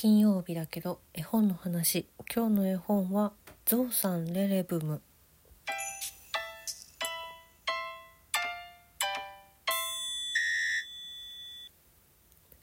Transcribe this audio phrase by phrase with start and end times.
[0.00, 2.06] 金曜日だけど絵本の話。
[2.32, 3.32] 今日の絵本は
[3.66, 5.02] ゾウさんレレブム。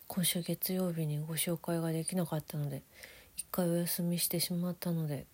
[0.07, 2.83] 今週月曜日にご紹介ができなかったので
[3.35, 5.25] 一回お休みしてしまったので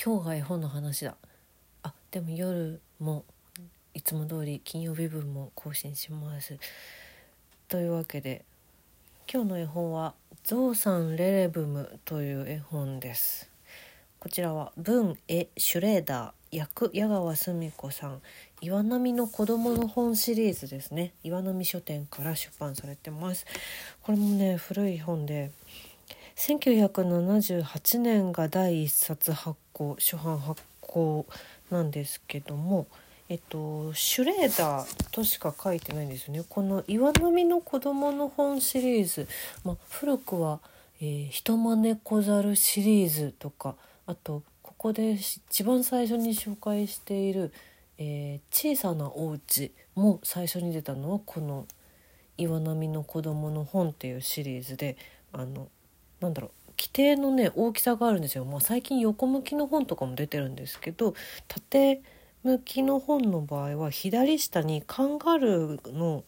[0.00, 1.16] 今日が絵本の話だ。
[1.82, 3.24] あでも夜も
[3.94, 6.56] いつも通り金曜日分も更新します。
[7.66, 8.44] というわけで
[9.32, 13.48] 今日の絵本は「ゾウさんレレブム」という絵本です。
[14.18, 18.22] こちらは文絵シュレーダー役矢川澄子さん。
[18.60, 21.12] 岩波の子供の本シリーズですね。
[21.22, 23.46] 岩波書店から出版されてます。
[24.02, 25.52] これもね古い本で。
[26.34, 31.24] 1978年が第1冊発行初版発行
[31.70, 32.88] なんですけども
[33.30, 36.42] えっと、シュレーダーとしか書いてないんですよね。
[36.48, 39.28] この岩波の子供の本シリーズ、
[39.62, 40.58] まあ、古くは、
[41.00, 43.76] えー、人真似小猿シリーズとか、
[44.06, 47.52] あと、ここで一番最初に紹介している、
[47.98, 51.68] えー、小さなお家も最初に出たのはこの
[52.36, 54.96] 岩波の子供の本っていうシリーズで、
[55.32, 55.68] あの、
[56.18, 58.44] なんだろう、規定のね、大きさがあるんですよ。
[58.44, 61.14] まあ、最近横向きの本とかも出てるんですけど、
[61.46, 62.02] 縦、
[62.42, 66.24] 向きの本の場合は左下にカンガルーの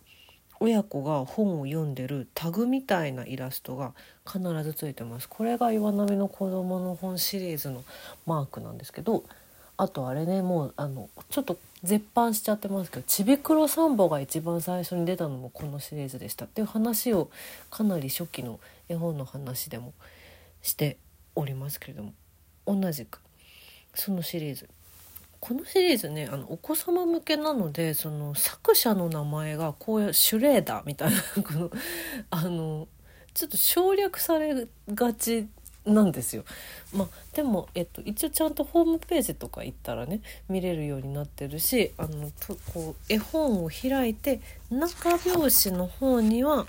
[0.60, 3.94] 親子が本を読んでるタグみたいなイラストが
[4.30, 5.28] 必ずついてます。
[5.28, 7.82] これが岩波の子供の本シリーズの
[8.26, 9.24] マークなんですけど
[9.76, 17.30] あとあれねもうあのちょっと絶版しちゃってますけど「ちびくろサンボ」が一番最初に出たのもこのシリーズでしたっていう話を
[17.70, 19.94] かなり初期の絵本の話でも
[20.60, 20.98] して
[21.34, 22.12] おりますけれども
[22.66, 23.18] 同じく
[23.94, 24.68] そのシリーズ
[25.42, 31.70] このシリーズねあのお子様向けなのでその作者の名前がこういうシュレーダーみたいなこの
[32.30, 32.86] あの
[33.34, 35.48] ちょっと省略されがち
[35.84, 36.44] なんですよ。
[36.94, 44.40] まあ、でも、えっと、一応ちゃんとホームページとか行ったらね見れるようになってるしあのとこう絵本を開いて
[44.70, 46.68] 中表紙の方には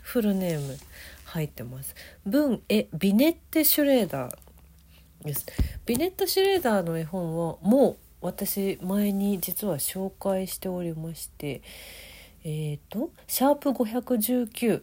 [0.00, 0.78] フルネーム
[1.24, 1.94] 入ってます。
[2.24, 4.38] 文絵ビネッテ・シュレーダー
[5.24, 5.46] です。
[5.86, 11.62] ビネット・シュレーダーの絵本はもう私前に実は紹介しておりまして
[12.44, 14.82] えっ、ー、と「シャープ #519」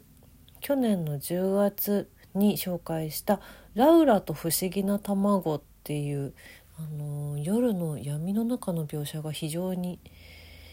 [0.61, 3.39] 去年の10月に紹介した
[3.75, 6.33] 「ラウラと不思議な卵」っていう
[6.77, 9.99] あの夜の闇の中の描写が非常に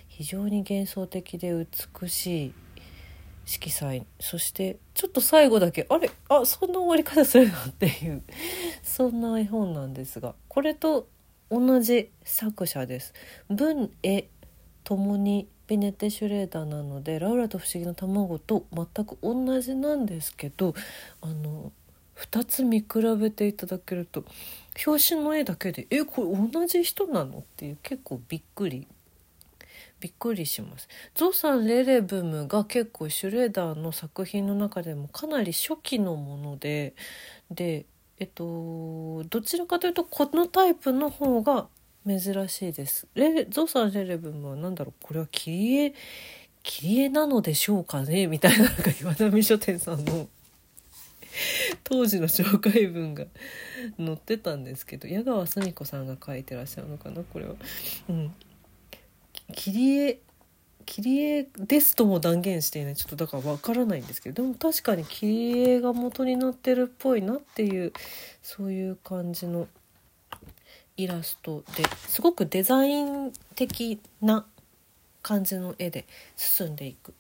[0.09, 1.53] 非常に幻想的で
[2.01, 2.55] 美しい
[3.45, 4.07] 色彩。
[4.21, 6.11] そしてちょっと最後だけあれ？
[6.29, 7.55] あそんな終わり方するの？
[7.55, 8.23] っていう。
[8.83, 11.09] そんな絵本なんですがこれと
[11.51, 13.13] 同じ作者です。
[13.49, 14.29] 文絵
[14.85, 20.75] ともにビネッテ・シュレーダーなのでラウラと不思議な卵と全く同じなんですけど
[21.21, 21.73] あの
[22.17, 22.87] 2つ見比
[23.19, 24.25] べていただけると
[24.87, 28.87] 表紙の絵だけで「えこれ同じ人なの?」っていう結構びっくり
[30.01, 30.89] びっくりします。
[31.15, 36.95] ゾさんレレブムが結構シュレーダーの作品の中でもかなり初期のもので
[37.51, 37.87] で
[38.23, 41.67] えっとどちらかというとこのタイプの方が
[42.07, 43.09] 珍しいです。
[43.17, 45.95] レゾウさんレレブムは何だろうこれは切り絵
[46.63, 48.29] 切り絵なのでしょうかね？
[48.29, 50.29] みたいななんか岩波書店さんの
[51.83, 53.25] 当時の紹介文が
[53.99, 57.25] 載ってたんですけど矢川澄子さんが書いてらっしゃるのかな？
[57.25, 57.55] これは。
[58.09, 58.33] うん
[59.53, 60.21] 切り絵
[60.93, 62.97] 切り絵ですとも断言していない。
[62.97, 64.43] ちょっとだからわからないんですけど。
[64.43, 67.95] でも確かに切り絵が元になってるっぽいなっていう
[68.43, 69.69] そういう感じの
[70.99, 74.45] イラストですごくデザイン的な
[75.23, 76.05] 感じの絵で
[76.37, 77.15] 進んでいく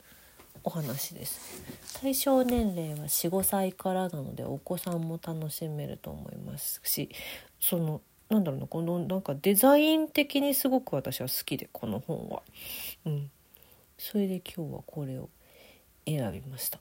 [0.65, 1.63] お話です。
[1.99, 7.09] 対象年齢は45歳からなのでお子さんも楽しめると思いますし
[7.59, 12.43] そのなんだろうなこのなんかデザイン的にすごく私は好きでこの本は。
[13.07, 13.31] うん、
[14.03, 15.29] それで今日はこれを
[16.07, 16.81] 選びました。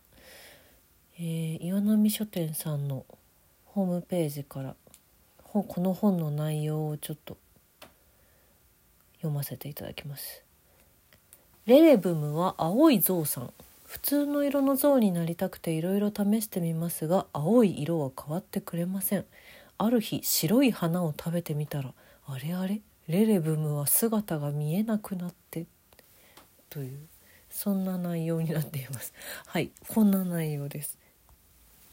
[1.20, 3.06] えー、岩波書店さんの
[3.64, 4.76] ホームページから
[5.54, 7.38] この本の内容をちょっと
[9.18, 10.44] 読ませていただきます。
[11.68, 13.54] レレブムは青いゾウさん。
[13.86, 19.26] 普通の色のゾウになりたくていろいろ試してみますが青い色は変わってくれません。
[19.78, 21.94] ある日白い花を食べてみたら
[22.26, 22.82] あれあれ？
[23.08, 25.68] レレブムは姿が見えなくなって
[26.70, 27.00] という
[27.52, 29.14] そんな内容になっています。
[29.46, 30.98] はいこんな内容です。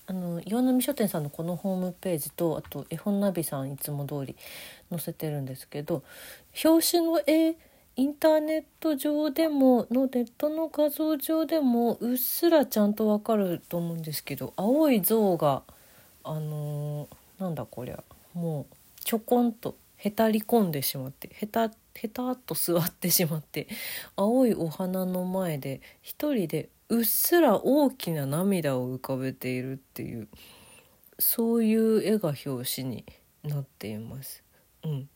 [0.07, 4.37] あの岩波書店さんのこのホームページとあと絵本ナビさんいつも通り
[4.89, 6.03] 載せてるんですけど
[6.65, 7.57] 表紙の絵
[7.97, 15.63] インターネット上でものネットの画像上でもうっすらちゃんとわかると思うんですけど青い像が
[16.25, 18.03] あのーなんだこりゃ
[18.35, 21.73] もうちょこんとへたり込んでしまってへたっ
[22.03, 23.69] へたっと座ってしまって
[24.17, 30.29] 青いお花の前で一人でうっすら大きな涙を浮かべているっていう
[31.19, 33.05] そういう絵が表紙に
[33.43, 34.43] なっています。
[34.85, 35.09] うん、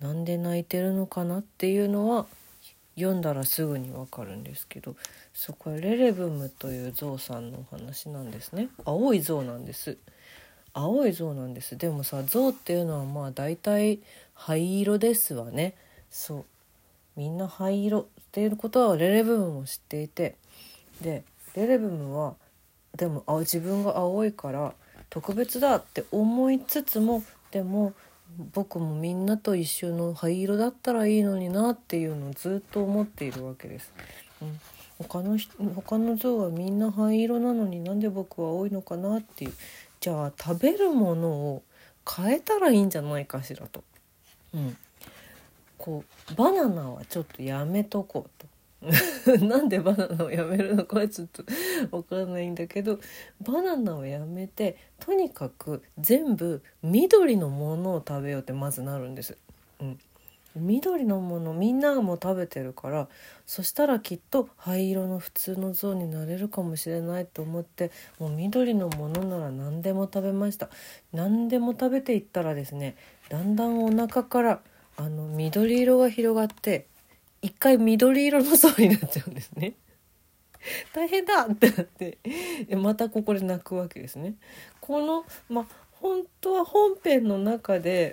[0.00, 2.26] なんで泣いてるのかなっていうのは
[2.96, 4.96] 読んだらすぐにわかるんですけど
[5.32, 8.68] そこはレレブムという象さんのお話なんですね。
[8.84, 9.96] 青い象なんです。
[10.74, 11.76] 青い象なんです。
[11.76, 14.00] でもさ象っていうのはまあ大体
[14.34, 15.74] 灰色ですわね。
[16.10, 16.44] そう。
[17.16, 20.36] みんな灰色っていうことはレレブムも知っていて。
[21.00, 21.22] で
[21.54, 22.34] レレブムは
[22.96, 24.74] でもあ自分が青いから
[25.10, 27.92] 特別だって思いつつもでも
[28.52, 33.92] 僕もみんなと一緒の灰色だったらいいのになっていうのをずっと思っているわけです。
[34.42, 34.60] うん、
[34.98, 39.52] 他の人他の像はみんな灰色なのになんで僕は青いのかなっていう。
[40.00, 41.62] じゃあ食べるものを
[42.08, 43.82] 変えたらいいんじゃないかしらと。
[44.54, 44.76] うん、
[45.78, 48.46] こうバナナはちょっとやめとこうと。
[49.44, 51.42] なんでバナナをやめるのかはちょっと
[51.90, 53.00] わからないんだけど
[53.40, 59.36] バナナをやめてとにかく全部緑のものを食べようってまずなるんです。
[59.80, 59.98] うん、
[60.54, 63.08] 緑のものみんながもう食べてるから
[63.46, 70.68] そしたらきっと灰色の普通の像になれるかもしれないと思ってもう緑のものなら何でも食べました
[71.12, 72.96] 何でも食べていったらですね
[73.28, 74.60] だんだんお腹から
[74.98, 76.86] あの緑色が広がって
[77.40, 79.74] 一回緑色の層になっちゃうんですね。
[80.92, 82.18] 大変だってなって
[82.76, 84.34] またここで泣くわけですね。
[84.80, 88.12] このま本当は本編の中で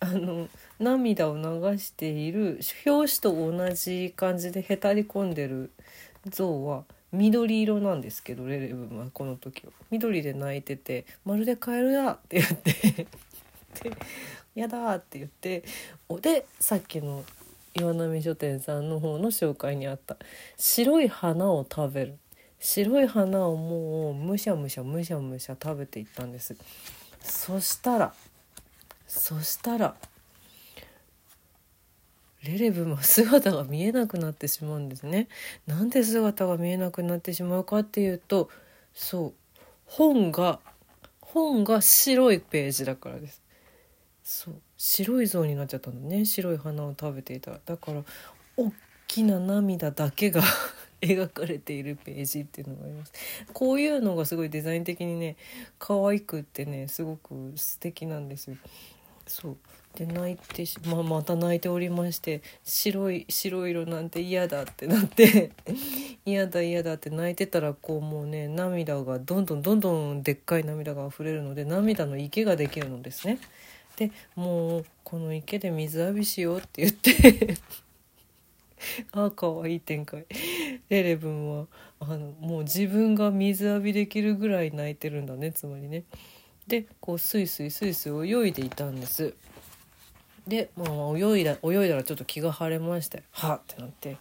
[0.00, 0.48] あの
[0.78, 5.70] 涙を流している表紙と同じ感じでへたり込んでる
[6.24, 12.56] 像は緑色なんですけどレレブンはこの時は緑で泣いてて「まるでカエルだ!」って言っ
[13.74, 13.96] て
[14.54, 15.64] 「やだ!」って言って
[16.20, 17.24] でさっきの
[17.74, 20.16] 岩波書店さんの方の紹介にあった
[20.56, 22.18] 白い花を食べる。
[22.62, 26.56] 白い花をもうむしゃむしゃむしゃむしゃ食べていったんです。
[27.22, 28.14] そしたら
[29.06, 29.94] そしたら
[32.42, 35.28] レレブンは姿が見えなくなってしまうんですね。
[35.66, 38.50] なんで姿が見えなくなってしまうかっていうと
[38.92, 39.32] そう
[39.86, 40.60] 本が
[41.20, 43.40] 本が白いページだからです。
[44.30, 44.54] そう。
[44.76, 46.24] 白い像になっちゃったのね。
[46.24, 47.58] 白い花を食べていた。
[47.66, 48.04] だから
[48.56, 48.72] 大
[49.08, 50.40] きな涙だけが
[51.02, 53.12] 描かれているページっていうのがあります。
[53.52, 55.36] こういうのがすごいデザイン的にね
[55.80, 58.56] 可愛くってねすごく素敵なんですよ。
[59.26, 59.56] そう。
[59.96, 65.50] で泣いてし、まあ、また泣いておりまして白い白色なんて嫌だってなって
[66.24, 73.40] 嫌だ嫌だって泣いてたらこうもうね涙がどんどんどんどんでっかい涙が溢れるので涙の池ができるのですね。
[74.00, 77.54] でもうこの池で水浴びしようって言って
[79.12, 80.24] ああかわいい展開
[80.88, 81.66] レレブンは
[82.00, 86.04] あのもう自分が水浴びできるぐらい泣いてるんだねつまりね。
[86.66, 89.34] でこうスイスイスイスイ泳いでいたんです。
[90.48, 90.88] で、まあ、
[91.18, 94.16] 泳いだ泳いだらちょっと気が晴れましてはっってなって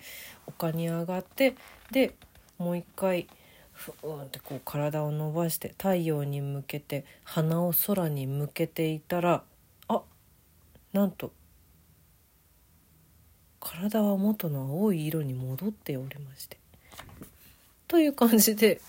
[0.45, 1.55] 丘に上がって
[1.91, 2.15] で
[2.57, 3.27] もう一回
[3.71, 9.43] ふーんってこう体を伸ばして太陽に向けて鼻を空に向けていたら
[10.93, 11.31] なんと
[13.59, 16.57] 体は元の青い色に戻っておりまして
[17.87, 18.81] という感じで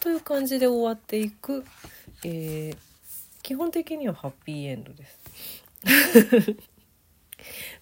[0.00, 1.64] という感じで終わっていく、
[2.24, 2.88] えー
[3.48, 5.18] 基本的にはハッピーエンドです。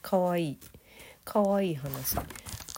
[0.01, 0.59] かわいい
[1.25, 2.15] かわいい話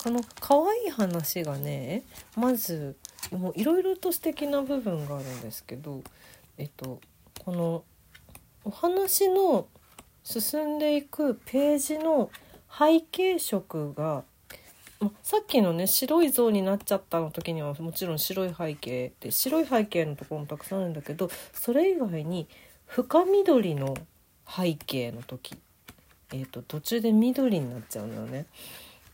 [0.03, 2.03] このかわいい話がね
[2.35, 2.97] まず
[3.31, 6.03] もういろいろと素敵な部分があるんですけど
[6.57, 6.99] えっと
[7.45, 7.85] この
[8.65, 9.69] お話の
[10.29, 12.31] 進んでいくページの
[12.71, 14.25] 背景色が
[15.23, 22.47] さっきのね白い像になっちゃったの時にはもちろん白い背景で白い背景のところもたくさんあるんだけどそれ以外に
[22.85, 23.95] 深緑の
[24.47, 25.57] 背景の時、
[26.35, 28.45] えー、と途中で緑になっちゃうのよね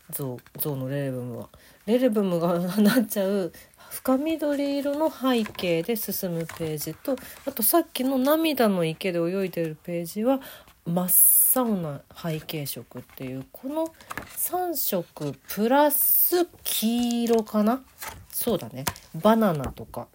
[0.09, 1.49] 像像のレレブムは。
[1.85, 3.53] レレブムがなっちゃう
[3.89, 10.41] 深緑色の背景で進むページとあとさっきの涙の池で泳いでるページは
[10.85, 13.93] 真っ青な背景色っていうこの
[14.37, 17.83] 3色プラス黄色かな？
[18.29, 18.85] そうだね。
[19.15, 20.07] バナナとか。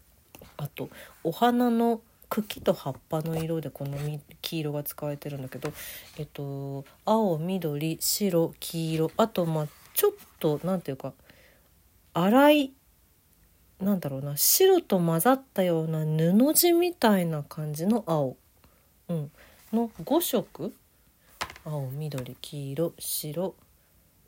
[0.57, 0.91] あと
[1.25, 3.97] お花の茎と葉っぱの色でこの
[4.43, 5.73] 黄色が使われてるんだけど、
[6.19, 9.11] えっと、青緑白黄色。
[9.17, 11.15] あとまあちょっとなんていうか
[12.15, 12.73] 粗い
[13.81, 14.37] なんだろうな。
[14.37, 18.37] 白と混ざったような布地みたいな感じの青、
[19.09, 19.31] うん、
[19.73, 20.73] の5色？
[21.65, 23.55] 青緑黄色白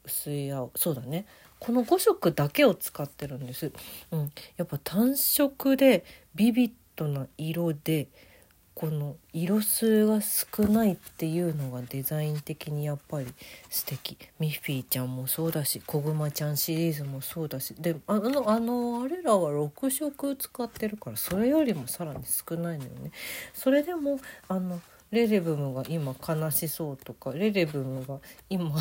[0.04, 0.70] 薄い青。
[0.76, 1.26] そうだね。
[1.62, 3.70] この5色だけを使ってるんです、
[4.10, 8.08] うん、やっぱ単色でビビッドな色で
[8.74, 13.26] この色数が少ないっていうのがデザイン的にやっぱり
[13.70, 14.18] 素敵。
[14.40, 17.74] ミッフィーちゃんもそうだしこぐまちゃんシリーズもそうだし。
[17.78, 23.12] であのあのあれらは6色使ってるからそれよりもさらに少ないのよね。
[23.52, 24.18] それでも
[24.48, 24.80] あの
[25.12, 28.74] レレブムが今悲しそうとかレレブムが今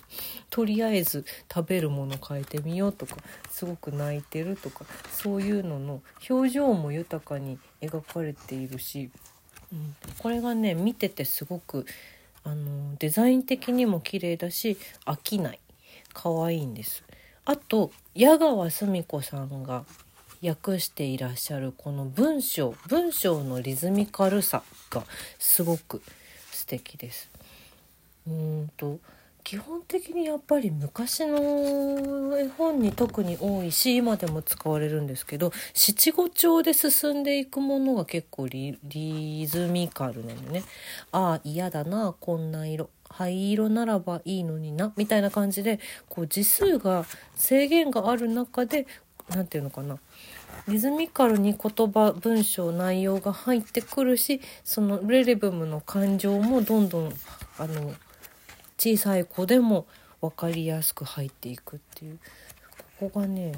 [0.50, 3.16] とりあえず食べるもの変えてみようとか
[3.50, 9.10] すごく泣いてるとかそういうのの表情も豊かに描かれているし、
[9.72, 11.86] うん、これがね見ててすごく
[12.44, 14.76] あのデザイン的にも綺麗だし
[15.06, 15.60] 飽きない
[16.12, 17.02] 可愛いんです。
[17.46, 19.86] あと矢川澄子さんが
[20.42, 25.02] 訳していらっしゃるこの文章文章のリズミカルさが
[25.38, 26.02] すごく
[26.52, 27.30] 素敵です。
[28.26, 28.98] うんと
[29.48, 40.64] 基本的にやっぱり昔の絵本に特に多いし今でも使われるんですけど七五調で進んでいくものが結構リズミカルなんでね
[41.12, 45.80] ああ嫌だなこんな色灰色ならばいいのになみたいな感じで
[46.10, 48.86] こう字数が制限がある中で
[49.30, 49.98] 何て言うのかな。
[50.66, 57.12] リズミカルに言葉文章内容が入ってくるしそのレレブムの感情もどんどん
[57.58, 57.94] あの
[58.76, 59.86] 小さい子でも
[60.20, 62.18] 分かりやすく入っていくっていう。
[62.98, 63.52] ここがね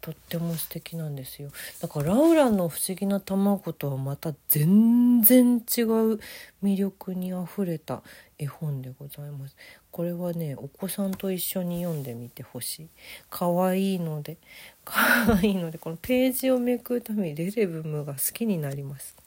[0.00, 1.50] とっても素敵なんですよ。
[1.80, 6.20] だからラウラの不思議な卵とはまた全然違う
[6.62, 8.02] 魅力にあふれた
[8.38, 9.56] 絵本でございます。
[9.90, 12.88] これはねお子さんと一緒に読んでみてほしい。
[13.30, 14.38] 可愛いので。
[14.86, 19.25] 可愛いのでこのページをめくるためにレレブムが好きになります。